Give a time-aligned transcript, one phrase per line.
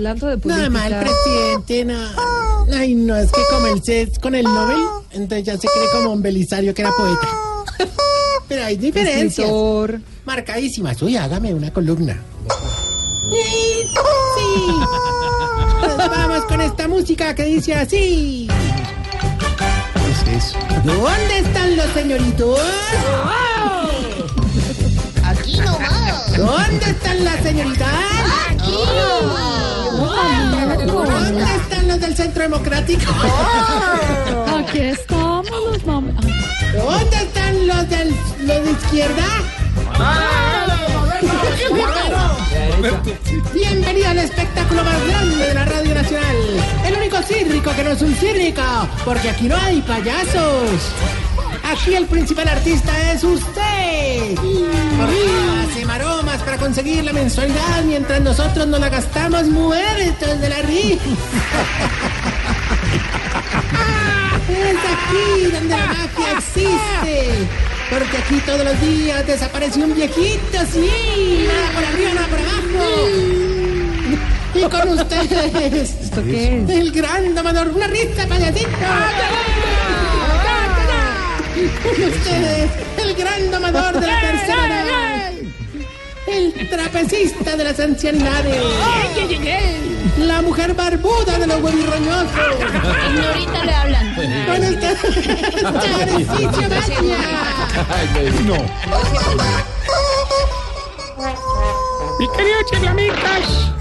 [0.00, 0.68] Hablando de política.
[0.68, 1.98] Nada más el presidente, no.
[2.72, 4.78] Ay, no, es que como él se con el Nobel,
[5.10, 7.28] entonces ya se cree como un Belisario que era poeta.
[8.48, 9.44] Pero hay diferencias.
[9.48, 10.00] escritor.
[10.24, 11.02] Marcadísimas.
[11.02, 12.16] Uy, hágame una columna.
[13.28, 13.96] Sí.
[15.80, 18.48] Nos vamos con esta música que dice así.
[20.28, 20.58] ¿Qué es eso?
[20.84, 22.60] ¿Dónde están los señoritos?
[25.24, 26.36] Aquí nomás.
[26.36, 27.88] ¿Dónde están las señoritas?
[28.48, 29.87] Aquí nomás.
[30.86, 33.12] ¿Dónde están los del Centro Democrático?
[34.58, 36.12] Aquí estamos los mam-
[36.74, 38.08] ¿Dónde están los del
[38.46, 39.24] los de izquierda?
[43.54, 46.36] Bienvenido al espectáculo más grande de la Radio Nacional.
[46.86, 48.62] El único círrico que no es un círrico,
[49.04, 50.92] porque aquí no hay payasos.
[51.64, 54.34] Aquí el principal artista es usted.
[54.36, 55.26] Porque
[55.70, 55.84] hace
[56.44, 61.04] para conseguir la mensualidad mientras nosotros nos la gastamos muertos de la risa.
[64.48, 67.48] Es aquí donde la magia existe.
[67.90, 71.46] Porque aquí todos los días desaparece un viejito, sí.
[71.48, 72.84] Nada por arriba, nada por abajo.
[74.54, 76.70] Y con ustedes, ¿Esto qué es?
[76.70, 78.68] el gran domador, una risa, payasito.
[81.82, 82.70] Con ustedes,
[83.02, 85.32] el gran domador de la tercera edad.
[86.30, 88.62] El trapecista de las ancianidades.
[90.18, 92.28] La mujer barbuda de los huevirroñosos.
[93.06, 94.14] Señorita le hablan.
[94.14, 95.00] Con ustedes,
[95.62, 97.08] Tarcisio Maya.
[102.18, 103.72] Mi querido Chiflamicas.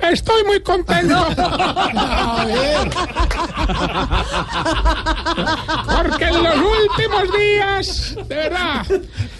[0.00, 1.26] Estoy muy contento.
[5.96, 8.86] Porque en los últimos días, de verdad,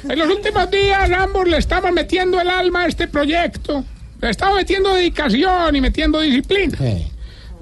[0.09, 3.85] en los últimos días ambos le estamos metiendo el alma a este proyecto.
[4.21, 6.79] Le estamos metiendo dedicación y metiendo disciplina.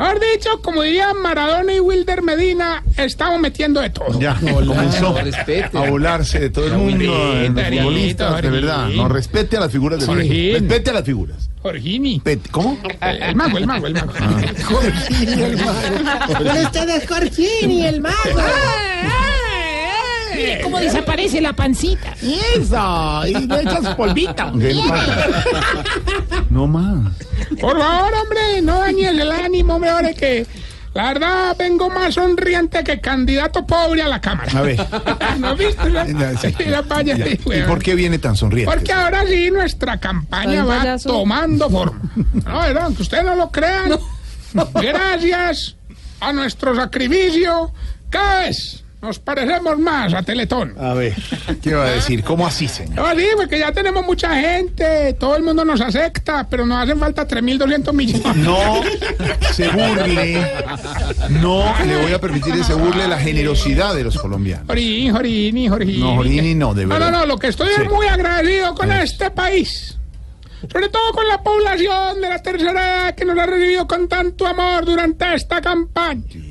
[0.01, 4.19] Haber dicho, como dirían Maradona y Wilder Medina, estamos metiendo de todo.
[4.19, 5.15] Ya, comenzó
[5.75, 8.89] a volarse de todo el mundo, en los futbolistas, de verdad.
[8.89, 10.15] No, respete a las figuras mundo.
[10.15, 10.55] Jorgín.
[10.55, 11.50] Respete a las figuras.
[11.63, 12.21] Jorgini.
[12.21, 12.79] Pet- ¿Cómo?
[13.01, 14.13] El mago, el mago, el mago.
[14.67, 18.17] Con ustedes, Jorgini, el mago.
[20.63, 22.15] ¿Cómo desaparece la pancita?
[22.23, 23.23] ¡Eso!
[23.27, 24.53] Y le echas polvita.
[26.51, 27.13] No más.
[27.61, 30.45] Por favor, hombre, no dañes el ánimo, hombre, ahora que
[30.95, 34.51] la verdad vengo más sonriente que candidato pobre a la Cámara.
[34.57, 34.87] A ver.
[35.39, 35.89] ¿No viste?
[35.91, 36.05] La,
[36.37, 36.55] Sí.
[36.67, 38.73] la valla, sí, ¿Y por qué viene tan sonriente?
[38.75, 41.09] Porque ahora sí nuestra campaña va payaso.
[41.11, 42.01] tomando forma.
[42.45, 43.93] No, verdad, aunque ustedes no lo crean.
[44.75, 45.77] Gracias
[46.21, 47.73] a nuestro sacrificio,
[48.11, 50.75] cada vez nos parecemos más a Teletón.
[50.79, 51.15] A ver,
[51.63, 52.23] ¿qué va a decir?
[52.23, 52.97] ¿Cómo así, señor?
[52.97, 56.99] No, sí, porque ya tenemos mucha gente, todo el mundo nos acepta, pero nos hacen
[56.99, 58.23] falta 3.200 millones.
[58.37, 58.83] No
[59.53, 60.47] se burle.
[61.31, 64.67] No le voy a permitir que se burle la generosidad de los colombianos.
[64.67, 65.99] Jorini, Jorini, Jorini.
[65.99, 67.11] No, Jorini no, de No, verdad.
[67.11, 67.83] no, no, lo que estoy Sí.
[67.83, 69.97] es muy agradecido con este país.
[70.71, 74.47] Sobre todo con la población de la tercera edad que nos ha recibido con tanto
[74.47, 76.23] amor durante esta campaña.
[76.29, 76.50] Arce.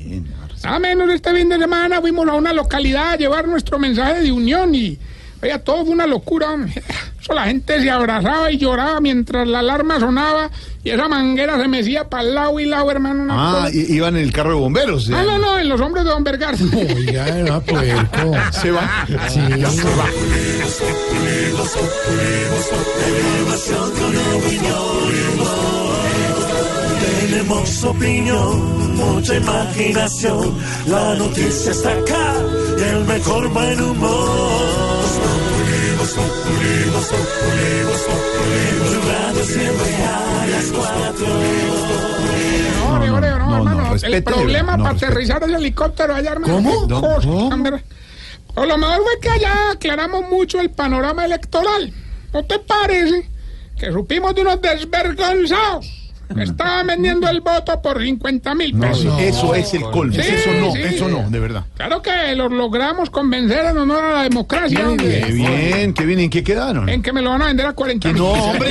[0.62, 4.30] A menos este fin de semana fuimos a una localidad a llevar nuestro mensaje de
[4.32, 4.98] unión y,
[5.42, 6.48] oiga, todo fue una locura.
[7.20, 10.50] Eso la gente se abrazaba y lloraba mientras la alarma sonaba
[10.82, 13.22] y esa manguera se mecía para el lado y lado, hermano.
[13.24, 13.70] una Ah, cosa.
[13.76, 15.08] iban en el carro de bomberos.
[15.08, 15.24] No, eh.
[15.26, 16.56] no, no, en los hombros de Don Vergara.
[16.96, 18.32] Oiga, no, puerco.
[18.52, 19.06] Se va.
[19.28, 19.40] Sí.
[19.58, 20.06] Ya se va.
[27.00, 30.56] Tenemos opinión, mucha imaginación.
[30.86, 32.34] La noticia está acá
[32.78, 35.00] y el mejor buen humor.
[38.80, 41.26] Tu radio siempre a las cuatro.
[42.78, 43.96] No, no, no, no, no, hermano.
[44.02, 46.54] el problema no, para aterrizar el helicóptero allá, hermano.
[46.54, 47.20] ¿Cómo?
[47.20, 47.62] ¿cómo?
[47.62, 51.92] Pero lo mejor fue que allá aclaramos mucho el panorama electoral.
[52.32, 53.28] ¿No te parece?
[53.78, 55.99] Que supimos de unos desvergonzados
[56.34, 59.00] que estaban vendiendo el voto por 50 mil No, pesos.
[59.18, 60.14] sí, eso es el colmo.
[60.14, 60.80] Sí, eso no, sí.
[60.82, 61.64] eso no, de verdad.
[61.76, 65.22] Claro que los logramos convencer en honor a la democracia, hombre.
[65.26, 66.20] Qué bien, qué bien.
[66.20, 66.88] ¿En qué quedaron?
[66.88, 68.16] En que me lo van a vender a 40 mil.
[68.18, 68.70] No, hombre.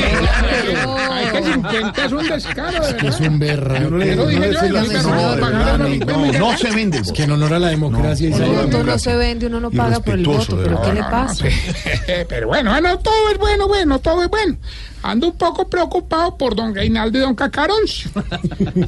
[1.11, 3.21] Ay, que 50 es un descaro, de Es verdad.
[3.31, 3.79] un berra.
[3.79, 7.01] No no me no, no, no, no se vende.
[7.13, 8.29] Que en honor a la democracia.
[8.29, 11.45] No, no, no se vende, uno no paga por el voto, pero ¿qué le pasa?
[12.29, 14.55] Pero bueno, bueno, todo es bueno, bueno, todo es bueno.
[15.01, 18.12] Ando un poco preocupado por don Reinaldo y don Cacaroncio.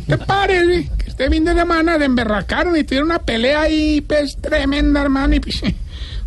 [0.08, 4.38] ¿Te parece que este fin de semana se emberracaron y tuvieron una pelea ahí, pues,
[4.38, 5.36] tremenda, hermano?
[5.36, 5.62] Y pues,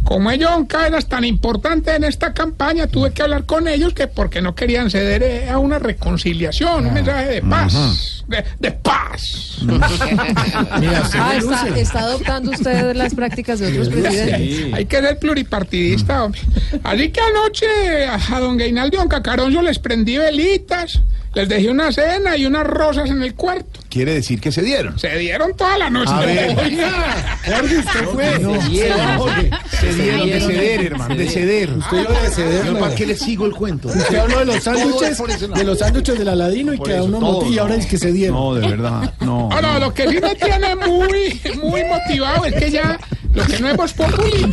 [0.05, 4.07] como ellos son cadenas tan importantes en esta campaña, tuve que hablar con ellos que
[4.07, 9.59] porque no querían ceder eh, a una reconciliación, un mensaje de paz, de, de paz.
[11.17, 14.75] Ah, está, está adoptando usted las prácticas de otros presidentes.
[14.75, 16.41] Hay que ser pluripartidista, hombre.
[16.83, 21.01] Así que anoche a, a don Gainaldo y don Cacarón yo les prendí velitas,
[21.35, 23.81] les dejé una cena y unas rosas en el cuarto.
[23.95, 24.99] Quiere decir que se dieron.
[24.99, 26.11] Se dieron toda la noche.
[26.13, 26.59] A ver.
[26.65, 28.25] Oiga, Jorge, usted fue.
[29.71, 31.71] Se dieron de ceder, hermano, de ceder.
[31.71, 32.81] Usted iba a ceder, ¿no?
[32.81, 33.87] ¿Para qué le sigo el cuento?
[33.87, 37.51] Usted habló de los sándwiches, de los sándwiches del Aladino y que a uno monte
[37.51, 37.81] y ahora no.
[37.81, 38.37] es que se dieron.
[38.37, 39.49] No, de verdad, no.
[39.49, 42.99] No, no, lo que sí me tiene muy, muy motivado es que ya
[43.35, 44.51] lo que no es Voz Populi,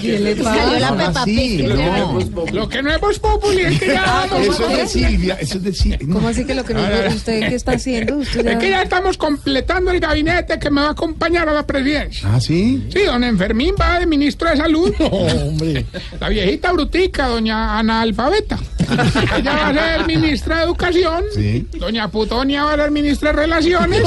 [0.00, 0.96] ¿Qué le la pasa?
[0.96, 1.68] Peppa Sí, Pig.
[1.68, 2.18] no.
[2.52, 5.58] lo que no es Voz Populi es que ya vamos- Eso es de Silvia, eso
[5.58, 6.08] es de Silvia.
[6.12, 6.80] ¿Cómo así que lo que no
[7.14, 8.16] usted qué está haciendo?
[8.16, 8.76] Usted es que ya...
[8.78, 12.28] ya estamos completando el gabinete que me va a acompañar a la presidencia.
[12.32, 12.86] Ah, sí.
[12.92, 14.92] Sí, don Enfermín va de ministro de Salud.
[14.98, 15.84] No, hombre.
[16.20, 18.58] La viejita brutica, doña Analfabeta.
[19.36, 21.24] Ella va a ser ministra de Educación.
[21.34, 21.66] Sí.
[21.78, 24.02] Doña Putonia va a ser ministra de Relaciones.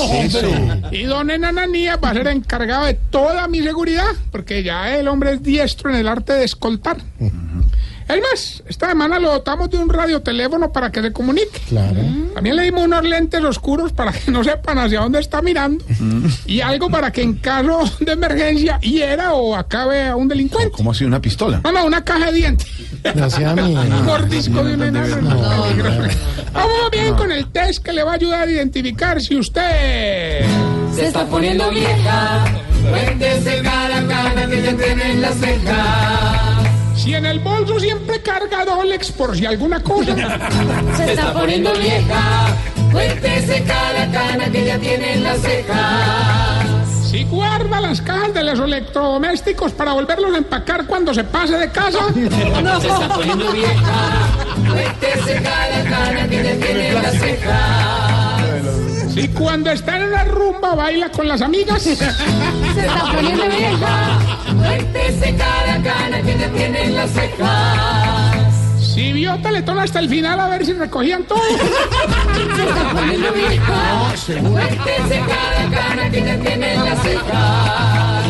[0.91, 5.33] Y don Enananía va a ser encargado de toda mi seguridad, porque ya el hombre
[5.33, 6.97] es diestro en el arte de escoltar.
[8.07, 11.59] Es más, esta semana lo dotamos de un radioteléfono para que se comunique.
[11.67, 12.01] Claro.
[12.35, 15.83] También le dimos unos lentes oscuros para que no sepan hacia dónde está mirando.
[16.45, 20.71] Y algo para que en caso de emergencia hiera o acabe a un delincuente.
[20.71, 21.61] ¿Cómo así una pistola?
[21.63, 22.67] No, no, una caja de dientes.
[23.03, 23.75] Gracias a mí.
[23.75, 25.29] Un mordisco de un enano.
[26.53, 30.45] Vamos bien con el test que le va a ayudar a identificar si usted...
[30.95, 32.45] Se está poniendo vieja,
[32.89, 36.54] cuéntese cada cana que ya tiene en la ceja.
[37.05, 40.15] Si en el bolso siempre carga Dolex por si alguna cosa.
[40.97, 42.47] Se está poniendo vieja,
[42.91, 46.63] cuéntese cada cana que ya tiene en la ceja.
[47.07, 51.69] Si guarda las cajas de los electrodomésticos para volverlos a empacar cuando se pase de
[51.69, 51.99] casa.
[52.15, 54.27] Se está poniendo vieja,
[54.67, 58.35] cuéntese cada cana que ya tiene en la ceja.
[59.13, 61.83] Si cuando está en una rumba baila con las amigas.
[61.83, 64.19] Se está poniendo vieja,
[67.07, 68.33] ceja.
[68.79, 71.39] Si vio Teletón hasta el final a ver si recogían todo.
[72.55, 78.21] Se está poniendo vieja, cuéntese cada cana que ya tiene en la ceja.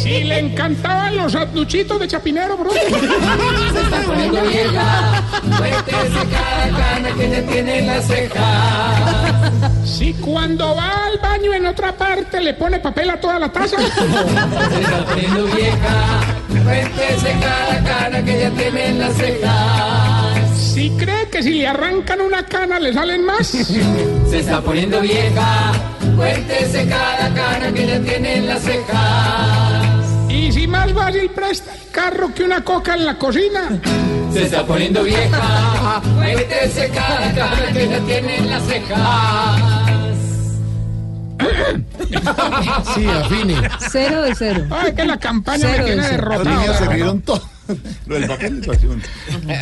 [0.00, 2.70] Si le encantaban los sanduchitos de chapinero, bro.
[2.72, 5.22] Se está poniendo vieja,
[5.56, 9.52] cuéntese cada cana que ya tiene en la ceja.
[9.84, 13.76] Si cuando va al baño en otra parte le pone papel a toda la taza.
[13.76, 16.37] Se está poniendo vieja,
[16.68, 20.34] cuéntese cada cana que ya tiene en la ceja.
[20.54, 23.46] Si cree que si le arrancan una cana le salen más.
[24.30, 25.72] Se está poniendo vieja,
[26.16, 29.82] cuéntese cada cana que ya tiene en la ceja.
[30.28, 33.80] Y si más fácil presta el carro que una coca en la cocina.
[34.32, 39.56] Se está poniendo vieja, cuéntese cada cana que ya tiene en la ceja.
[42.94, 43.56] Sí, afine.
[43.90, 44.64] Cero de cero.
[44.70, 46.74] Ay, que la campaña Cero me tiene de derrotado.
[46.74, 47.42] se rieron todo.
[48.06, 48.78] Lo del papel de.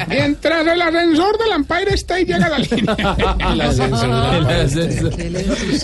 [0.08, 2.96] Mientras el ascensor del Empire State llega a la línea.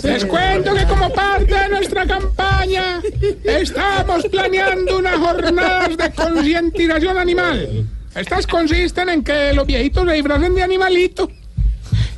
[0.03, 3.01] Les cuento que como parte de nuestra campaña
[3.43, 7.87] estamos planeando unas jornadas de concientización animal.
[8.15, 11.29] Estas consisten en que los viejitos se disfracen de animalito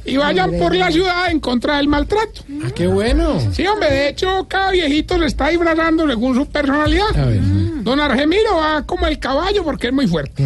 [0.06, 2.42] y vayan por la ciudad en contra del maltrato.
[2.64, 3.40] Ah, qué bueno.
[3.52, 7.18] Sí, hombre, de hecho cada viejito se está disfrazando según su personalidad.
[7.18, 7.42] A ver.
[7.84, 10.44] Don Argemiro va como el caballo porque es muy fuerte.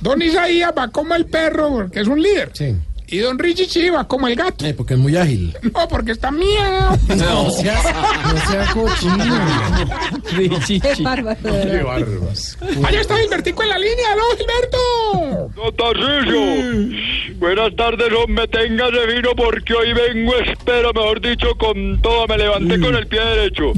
[0.00, 2.50] Don Isaías va como el perro porque es un líder.
[2.52, 2.76] Sí.
[3.10, 4.64] Y don Richichi va como el gato.
[4.64, 5.56] Eh, porque es muy ágil.
[5.80, 6.96] No, porque está miau.
[7.16, 7.80] No sea,
[8.24, 9.24] no sea cochino.
[10.96, 11.38] Qué bárbaro.
[12.84, 14.12] Allá está Gilbertico en la línea.
[14.12, 15.50] ¡Aló, Gilberto!
[15.54, 22.26] Don Tarcisio, buenas tardes, hombre, téngase vino porque hoy vengo, espero, mejor dicho, con todo,
[22.28, 23.72] me levanté con el pie derecho.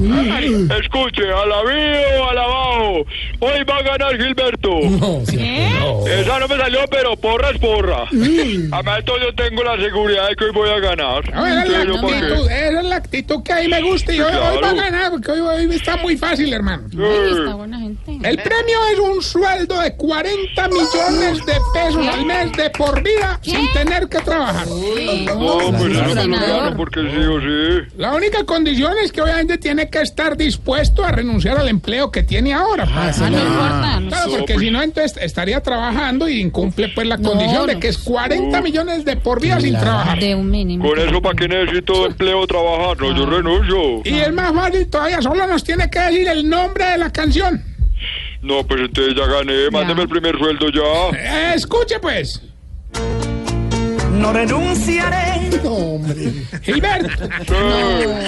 [0.79, 3.05] Escuche, alabío, alabao,
[3.39, 4.79] hoy va a ganar Gilberto.
[4.81, 6.07] No, sea, no.
[6.07, 8.03] Esa no me salió, pero porra es porra.
[8.11, 11.23] Además, esto yo tengo la seguridad de que hoy voy a ganar.
[11.23, 14.19] Ver, esa es la actitud, esa es la actitud que a mí me gusta y
[14.21, 14.55] hoy, Claro.
[14.55, 16.83] hoy va a ganar porque hoy, hoy está muy fácil, hermano.
[16.87, 18.11] Está buena gente.
[18.23, 23.39] El premio es un sueldo de 40 millones de pesos al mes de por vida
[23.41, 24.67] sin tener que trabajar.
[24.67, 27.91] No, pues eso me lo gano porque sí o sí.
[27.97, 32.23] La única condición es que obviamente tiene que estar dispuesto a renunciar al empleo que
[32.23, 32.85] tiene ahora.
[32.89, 33.37] Ah, Ah, sí, no no.
[33.39, 33.99] importa.
[33.99, 34.07] no.
[34.09, 37.79] Claro, porque si no, entonces estaría trabajando y incumple pues la condición de no.
[37.79, 40.19] que es 40 millones de por vida sin trabajar.
[40.19, 40.87] De un mínimo.
[40.87, 42.99] Con eso, ¿para qué necesito empleo trabajar?
[42.99, 44.01] No, yo renuncio.
[44.03, 47.63] Y es más fácil todavía, solo nos tiene que decir el nombre de la canción.
[48.41, 49.69] No, pues entonces ya gané.
[49.71, 51.17] Mándeme el primer sueldo ya.
[51.17, 52.41] Eh, escuche pues.
[54.11, 55.33] No renunciaré.
[56.63, 57.29] Gilberto,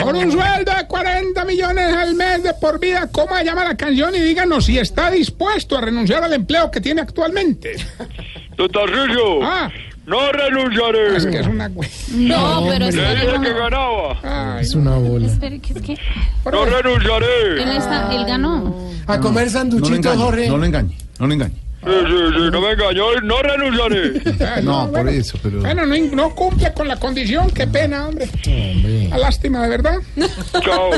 [0.03, 3.75] con un sueldo de 40 millones al mes de por vida, ¿cómo se llama la
[3.75, 4.15] canción?
[4.15, 7.75] Y díganos si está dispuesto a renunciar al empleo que tiene actualmente.
[8.57, 8.69] Don
[9.43, 9.69] Ah,
[10.05, 11.17] no renunciaré.
[11.17, 11.67] es que es una...
[11.69, 11.89] güey.
[12.11, 13.41] No, pero Le dije espere.
[13.41, 14.19] que ganaba.
[14.57, 14.65] Ay,
[15.25, 15.97] Espere, que es que.
[16.51, 17.61] No renunciaré.
[17.63, 18.91] Él, está, él ganó.
[19.07, 20.49] A comer No lo sanduchito, engañe, Jorge.
[20.49, 21.55] no lo engañe, no lo engañe.
[21.85, 23.21] Sí, sí, sí, no me engañó.
[23.21, 24.21] No renunciaré.
[24.43, 25.09] ah, No, por bueno.
[25.11, 25.59] eso, pero...
[25.61, 28.27] Bueno, no, no cumple con la condición, qué pena, hombre.
[29.07, 29.95] Una lástima, de verdad.
[30.63, 30.89] Chao.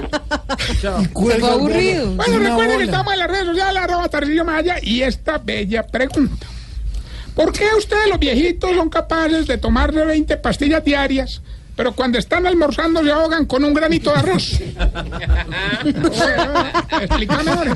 [0.79, 2.13] Se fue aburrido.
[2.13, 2.83] Bueno, Una recuerden que bola.
[2.85, 6.47] estamos en las redes sociales, arroba Tarcillo Maya, y esta bella pregunta.
[7.37, 11.39] ¿Por qué ustedes los viejitos son capaces de tomarse 20 pastillas diarias,
[11.75, 14.59] pero cuando están almorzando se ahogan con un granito de arroz?
[16.99, 17.75] Explícame ahora.